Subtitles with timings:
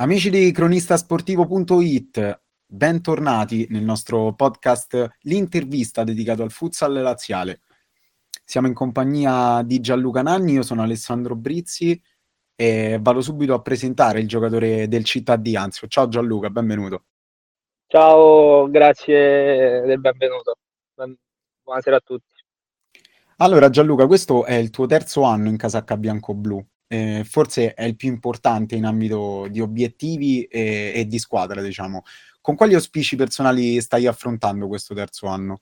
[0.00, 7.60] Amici di cronistasportivo.it, bentornati nel nostro podcast L'intervista dedicato al futsal laziale.
[8.42, 12.02] Siamo in compagnia di Gianluca Nanni, io sono Alessandro Brizzi
[12.56, 15.86] e vado subito a presentare il giocatore del Città di Anzio.
[15.86, 17.04] Ciao Gianluca, benvenuto.
[17.86, 20.56] Ciao, grazie del benvenuto.
[21.62, 22.36] Buonasera a tutti.
[23.36, 27.94] Allora Gianluca, questo è il tuo terzo anno in casacca bianco-blu eh, forse è il
[27.94, 32.02] più importante in ambito di obiettivi e, e, di squadra, diciamo.
[32.40, 35.60] Con quali auspici personali stai affrontando questo terzo anno?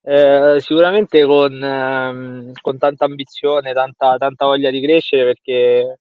[0.00, 5.98] Eh, sicuramente con, ehm, con, tanta ambizione, tanta, tanta, voglia di crescere perché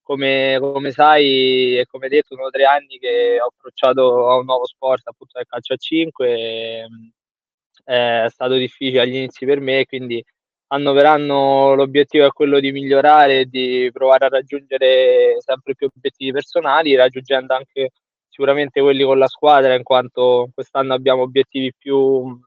[0.00, 4.64] come, come, sai e come detto sono tre anni che ho approcciato a un nuovo
[4.64, 6.88] sport appunto del calcio a 5 e,
[7.84, 10.24] è stato difficile agli inizi per me quindi
[10.72, 16.94] annoveranno l'obiettivo è quello di migliorare e di provare a raggiungere sempre più obiettivi personali,
[16.94, 17.90] raggiungendo anche
[18.28, 22.38] sicuramente quelli con la squadra, in quanto quest'anno abbiamo obiettivi più,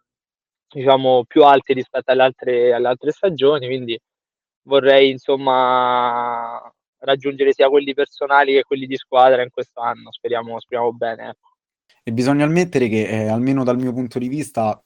[0.67, 3.99] diciamo, più alti rispetto alle altre, alle altre stagioni, quindi
[4.63, 6.59] vorrei insomma
[6.99, 11.29] raggiungere sia quelli personali che quelli di squadra in questo anno, speriamo, speriamo bene.
[11.29, 11.53] Ecco.
[12.03, 14.83] E bisogna ammettere che, eh, almeno dal mio punto di vista,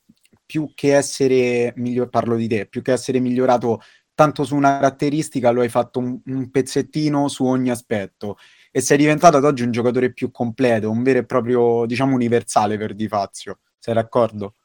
[0.50, 3.82] più che essere miglior, parlo di te, più che essere migliorato
[4.16, 8.36] tanto su una caratteristica, lo hai fatto un, un pezzettino su ogni aspetto
[8.72, 12.80] e sei diventato ad oggi un giocatore più completo, un vero e proprio, diciamo, universale
[12.80, 13.60] per Di Fazio.
[13.78, 14.56] Sei d'accordo?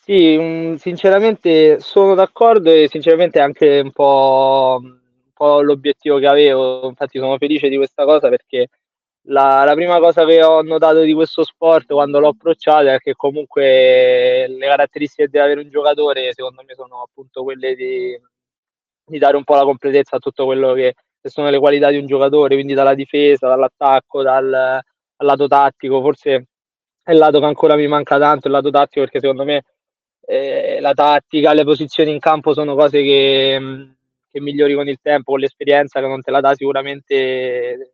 [0.00, 4.98] Sì, um, sinceramente sono d'accordo e sinceramente anche un po', un
[5.32, 6.88] po' l'obiettivo che avevo.
[6.88, 8.70] Infatti sono felice di questa cosa perché
[9.26, 13.14] la, la, prima cosa che ho notato di questo sport quando l'ho approcciato è che
[13.14, 18.18] comunque le caratteristiche di avere un giocatore secondo me sono appunto quelle di,
[19.04, 21.98] di dare un po' la completezza a tutto quello che, che, sono le qualità di
[21.98, 24.82] un giocatore, quindi dalla difesa, dall'attacco, dal, dal
[25.16, 26.46] lato tattico, forse
[27.02, 29.62] è il lato che ancora mi manca tanto, il lato tattico perché secondo me
[30.26, 33.94] eh, la tattica, le posizioni in campo sono cose che,
[34.30, 37.91] che migliori con il tempo, con l'esperienza che non te la dà sicuramente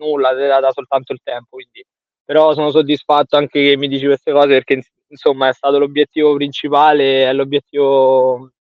[0.00, 1.56] nulla, era soltanto il tempo.
[1.56, 1.84] Quindi.
[2.24, 7.24] Però sono soddisfatto anche che mi dici queste cose perché insomma è stato l'obiettivo principale,
[7.28, 8.52] è l'obiettivo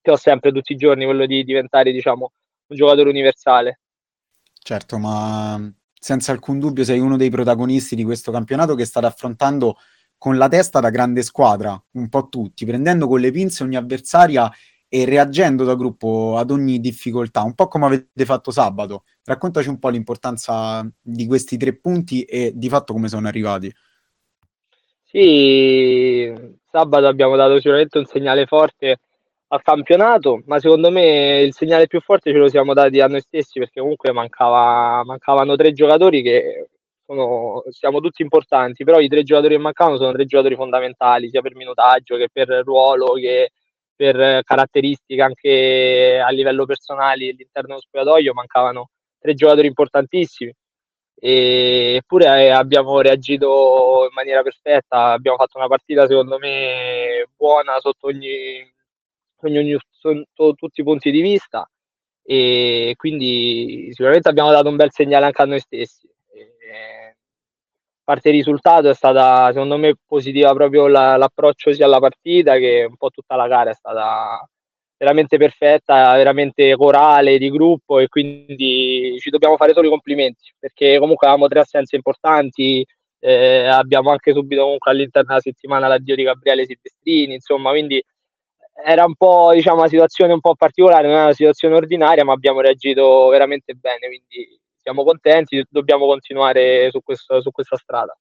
[0.00, 2.32] che ho sempre tutti i giorni, quello di diventare diciamo
[2.66, 3.80] un giocatore universale.
[4.60, 9.76] Certo, ma senza alcun dubbio sei uno dei protagonisti di questo campionato che state affrontando
[10.18, 14.50] con la testa da grande squadra, un po' tutti, prendendo con le pinze ogni avversaria
[14.94, 19.04] e reagendo da gruppo ad ogni difficoltà, un po' come avete fatto sabato.
[19.24, 23.72] Raccontaci un po' l'importanza di questi tre punti e di fatto come sono arrivati.
[25.02, 26.30] Sì,
[26.70, 28.98] sabato abbiamo dato sicuramente un segnale forte
[29.48, 33.22] al campionato, ma secondo me il segnale più forte ce lo siamo dati a noi
[33.22, 36.68] stessi perché comunque mancava, mancavano tre giocatori che
[37.06, 41.40] sono, siamo tutti importanti, però i tre giocatori che mancavano sono tre giocatori fondamentali sia
[41.40, 43.52] per minutaggio che per ruolo che
[43.94, 50.52] per caratteristiche anche a livello personale all'interno dello spogliatoio mancavano tre giocatori importantissimi.
[51.24, 58.08] Eppure eh, abbiamo reagito in maniera perfetta abbiamo fatto una partita secondo me buona sotto
[58.08, 58.68] ogni,
[59.42, 61.68] ogni sotto tutti i punti di vista.
[62.24, 66.08] E quindi sicuramente abbiamo dato un bel segnale anche a noi stessi
[68.04, 72.96] parte risultato è stata secondo me positiva proprio la, l'approccio sia alla partita che un
[72.96, 74.46] po' tutta la gara è stata
[75.02, 80.98] veramente perfetta, veramente corale di gruppo e quindi ci dobbiamo fare solo i complimenti perché
[80.98, 82.86] comunque avevamo tre assenze importanti,
[83.18, 88.00] eh, abbiamo anche subito comunque all'interno della settimana l'addio di Gabriele Silvestrini, insomma quindi
[88.84, 92.32] era un po' diciamo una situazione un po' particolare, non è una situazione ordinaria ma
[92.32, 98.16] abbiamo reagito veramente bene, quindi siamo contenti, dobbiamo continuare su, questo, su questa strada.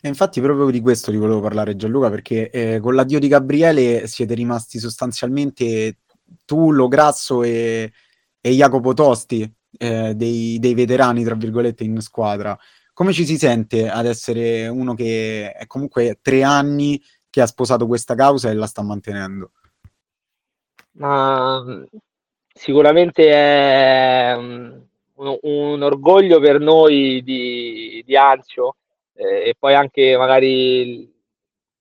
[0.00, 4.06] E infatti proprio di questo ti volevo parlare Gianluca, perché eh, con l'addio di Gabriele
[4.06, 6.00] siete rimasti sostanzialmente
[6.44, 7.90] tu, Lo Grasso e,
[8.38, 12.58] e Jacopo Tosti, eh, dei, dei, veterani, tra virgolette, in squadra.
[12.92, 17.86] Come ci si sente ad essere uno che è comunque tre anni che ha sposato
[17.86, 19.52] questa causa e la sta mantenendo?
[20.92, 21.64] Ma
[22.54, 24.80] sicuramente è un,
[25.14, 28.76] un, orgoglio per noi di, di Anzio
[29.14, 31.12] eh, e poi anche magari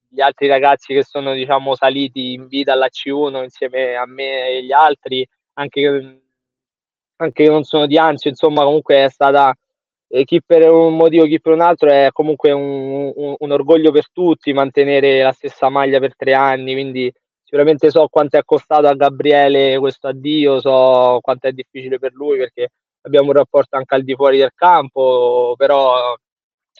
[0.07, 4.63] gli altri ragazzi che sono diciamo saliti in vita alla C1 insieme a me e
[4.63, 6.21] gli altri anche,
[7.17, 9.55] anche che non sono di Anzio insomma comunque è stata
[10.07, 13.91] eh, chi per un motivo chi per un altro è comunque un, un, un orgoglio
[13.91, 17.13] per tutti mantenere la stessa maglia per tre anni quindi
[17.53, 22.39] sicuramente so quanto è costato a Gabriele questo addio, so quanto è difficile per lui
[22.39, 22.69] perché
[23.01, 26.15] abbiamo un rapporto anche al di fuori del campo, però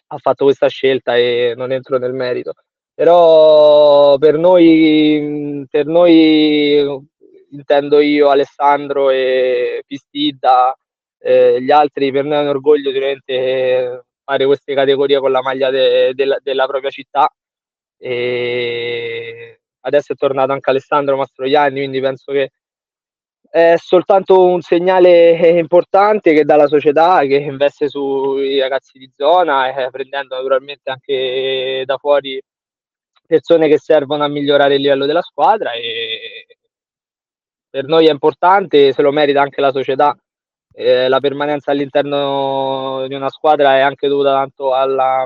[0.07, 2.53] ha fatto questa scelta e non entro nel merito.
[2.91, 7.07] Però per noi, per noi
[7.51, 10.75] intendo io, Alessandro e Pistidda,
[11.19, 15.69] eh, gli altri, per noi è un orgoglio sicuramente fare queste categorie con la maglia
[15.69, 17.31] de, de, della propria città.
[17.97, 18.82] E
[19.83, 22.51] adesso è tornato anche Alessandro Mastroianni, quindi penso che
[23.49, 29.67] è soltanto un segnale importante che dà la società che investe sui ragazzi di zona,
[29.75, 32.41] eh, prendendo naturalmente anche da fuori
[33.25, 36.47] persone che servono a migliorare il livello della squadra e
[37.69, 40.15] per noi è importante, se lo merita anche la società.
[40.75, 45.25] Eh, la permanenza all'interno di una squadra è anche dovuta tanto alla,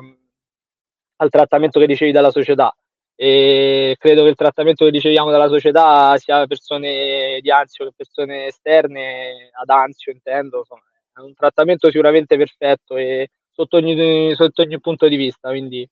[1.17, 2.73] al trattamento che ricevi dalla società
[3.19, 8.45] e credo che il trattamento che riceviamo dalla società sia persone di Anzio che persone
[8.45, 10.83] esterne ad Anzio intendo insomma,
[11.15, 15.89] è un trattamento sicuramente perfetto e sotto ogni, sotto ogni punto di vista quindi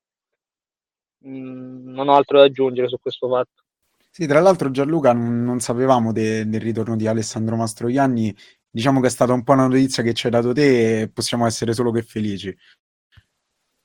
[1.23, 3.63] mh, mm, non ho altro da aggiungere su questo fatto
[4.11, 8.33] sì, tra l'altro Gianluca non, non sapevamo de, del ritorno di Alessandro Mastroianni,
[8.69, 11.45] diciamo che è stata un po' una notizia che ci hai dato te e possiamo
[11.45, 12.55] essere solo che felici.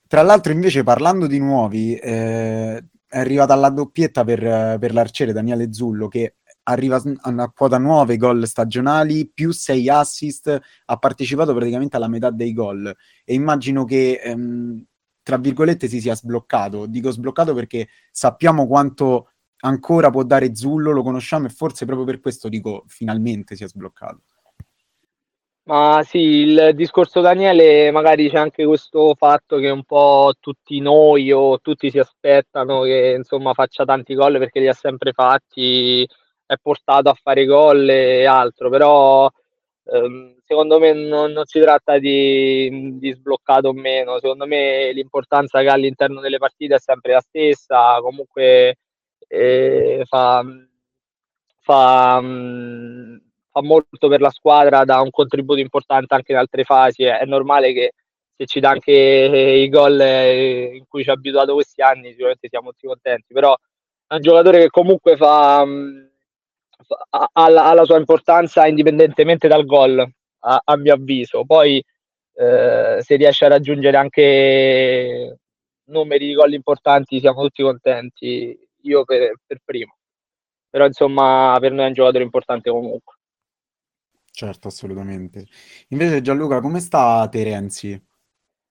[0.06, 5.72] Tra l'altro invece parlando di nuovi, eh, è arrivata la doppietta per, per l'arciere Daniele
[5.72, 12.06] Zullo che arriva a quota 9 gol stagionali più 6 assist, ha partecipato praticamente alla
[12.06, 14.84] metà dei gol e immagino che ehm,
[15.22, 16.86] tra virgolette si sia sbloccato.
[16.86, 19.30] Dico sbloccato perché sappiamo quanto
[19.62, 23.68] ancora può dare Zullo, lo conosciamo e forse proprio per questo dico finalmente si è
[23.68, 24.22] sbloccato.
[25.70, 31.30] Ma sì, il discorso Daniele, magari c'è anche questo fatto che un po' tutti noi
[31.30, 36.04] o tutti si aspettano che insomma faccia tanti gol perché li ha sempre fatti,
[36.44, 39.30] è portato a fare gol e altro, però
[39.84, 45.60] ehm, secondo me non, non, si tratta di, di sbloccato o meno, secondo me l'importanza
[45.60, 48.78] che ha all'interno delle partite è sempre la stessa, comunque
[49.28, 50.44] eh, fa,
[51.60, 52.20] fa
[53.50, 57.04] fa molto per la squadra, dà un contributo importante anche in altre fasi.
[57.04, 57.92] È normale che
[58.36, 62.48] se ci dà anche i gol eh, in cui ci ha abituato questi anni, sicuramente
[62.48, 63.34] siamo tutti contenti.
[63.34, 63.54] Però
[64.06, 65.64] è un giocatore che comunque fa,
[66.86, 69.98] fa ha, ha, la, sua importanza indipendentemente dal gol,
[70.40, 71.44] a, a mio avviso.
[71.44, 71.82] Poi
[72.34, 75.38] eh, se riesce a raggiungere anche
[75.90, 78.58] numeri di gol importanti, siamo tutti contenti.
[78.82, 79.96] Io per, per primo.
[80.70, 83.19] Però insomma per noi è un giocatore importante comunque.
[84.40, 85.44] Certo, assolutamente.
[85.88, 87.90] Invece Gianluca, come sta Terenzi?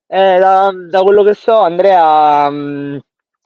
[0.07, 2.97] Eh, da, da quello che so, Andrea mh, mm,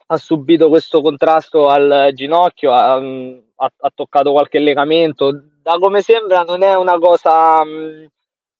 [0.06, 5.32] ha subito questo contrasto al ginocchio, ha, mm, ha, ha, toccato qualche legamento.
[5.60, 8.04] Da come sembra non è una cosa, mh, mm,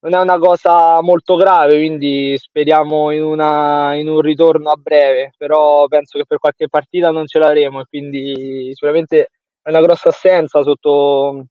[0.01, 5.33] non è una cosa molto grave, quindi speriamo in, una, in un ritorno a breve,
[5.39, 9.31] però penso che per qualche partita non ce l'avremo e quindi sicuramente
[9.63, 11.47] è una grossa assenza sotto,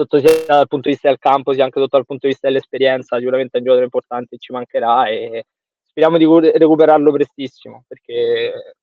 [0.00, 2.48] sotto sia dal punto di vista del campo sia anche sotto dal punto di vista
[2.48, 5.44] dell'esperienza sicuramente è un giocatore importante ci mancherà e
[5.86, 8.74] speriamo di recuperarlo prestissimo perché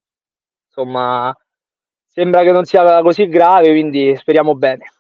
[0.68, 1.36] insomma
[2.08, 4.92] sembra che non sia così grave quindi speriamo bene.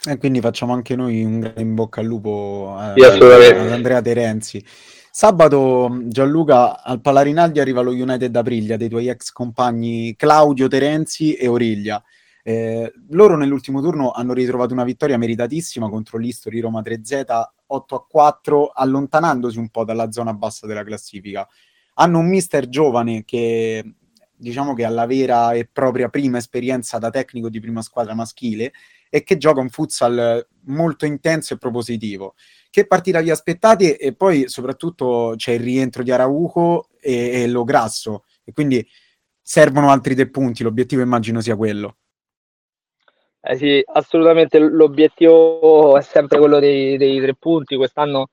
[0.00, 4.64] E quindi facciamo anche noi un grande in bocca al lupo eh, ad Andrea Terenzi
[5.10, 11.48] Sabato Gianluca al Palarinaldi arriva lo United Aprilia dei tuoi ex compagni Claudio Terenzi e
[11.48, 12.00] Origlia
[12.42, 17.24] eh, loro nell'ultimo turno hanno ritrovato una vittoria meritatissima contro l'Istori Roma 3Z
[17.66, 21.46] 8 a 4, allontanandosi un po' dalla zona bassa della classifica.
[21.94, 23.84] Hanno un mister giovane che
[24.34, 28.72] diciamo che ha la vera e propria prima esperienza da tecnico di prima squadra maschile
[29.10, 32.34] e che gioca un futsal molto intenso e propositivo.
[32.70, 33.98] Che partita vi aspettate?
[33.98, 38.86] E poi soprattutto c'è il rientro di Araujo e, e Lo Grasso e quindi
[39.42, 41.96] servono altri tre punti, l'obiettivo immagino sia quello.
[43.50, 47.76] Eh sì, assolutamente l'obiettivo è sempre quello dei, dei, tre punti.
[47.76, 48.28] Quest'anno,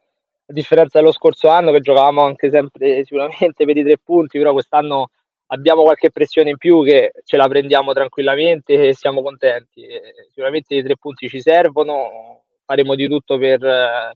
[0.46, 4.52] a differenza dello scorso anno, che giocavamo anche sempre sicuramente per i tre punti, però
[4.52, 5.12] quest'anno
[5.48, 9.88] abbiamo qualche pressione in più che ce la prendiamo tranquillamente e siamo contenti.
[10.32, 13.60] Sicuramente i tre punti ci servono, faremo di tutto per,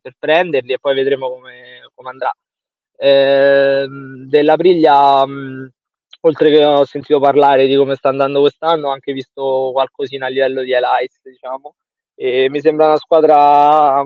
[0.02, 2.36] per prenderli e poi vedremo come, come andrà.
[2.98, 3.88] Eh,
[4.28, 5.26] della briglia.
[5.26, 5.72] Mh,
[6.22, 10.30] oltre che ho sentito parlare di come sta andando quest'anno, ho anche visto qualcosina a
[10.30, 11.76] livello di highlights, diciamo.
[12.16, 14.04] E mi sembra una squadra,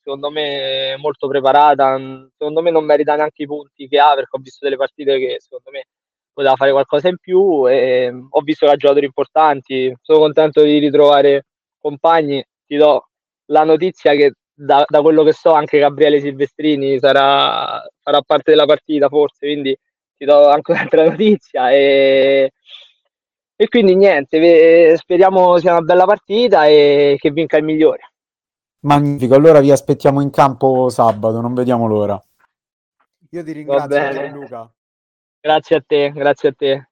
[0.00, 1.98] secondo me, molto preparata.
[2.36, 5.36] Secondo me non merita neanche i punti che ha, perché ho visto delle partite che
[5.40, 5.84] secondo me
[6.32, 9.92] poteva fare qualcosa in più e ho visto che ha giocatori importanti.
[10.00, 11.46] Sono contento di ritrovare
[11.80, 12.44] compagni.
[12.66, 13.08] Ti do
[13.46, 18.66] la notizia che da, da, quello che so anche Gabriele Silvestrini sarà, farà parte della
[18.66, 19.76] partita forse, quindi
[20.18, 22.52] ti do anche un'altra notizia e,
[23.56, 28.12] e quindi niente, speriamo sia una bella partita e che vinca il migliore.
[28.80, 32.22] Magnifico, allora vi aspettiamo in campo sabato, non vediamo l'ora.
[33.30, 34.72] Io ti ringrazio Gianluca.
[35.40, 36.88] Grazie a te, grazie a te.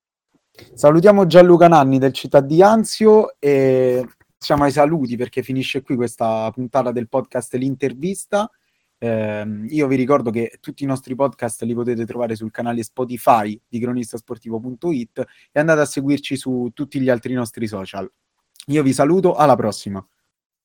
[0.75, 4.07] Salutiamo Gianluca Nanni del Città di Anzio e
[4.39, 8.51] siamo ai saluti perché finisce qui questa puntata del podcast L'intervista.
[8.99, 13.61] Eh, io vi ricordo che tutti i nostri podcast li potete trovare sul canale Spotify
[13.69, 18.11] di cronistasportivo.it e andate a seguirci su tutti gli altri nostri social.
[18.69, 20.07] Io vi saluto, alla prossima.